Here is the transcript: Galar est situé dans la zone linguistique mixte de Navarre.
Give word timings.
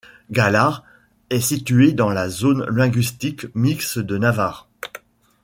Galar 0.31 0.83
est 1.29 1.39
situé 1.41 1.91
dans 1.93 2.09
la 2.09 2.27
zone 2.27 2.65
linguistique 2.71 3.45
mixte 3.53 3.99
de 3.99 4.17
Navarre. 4.17 4.67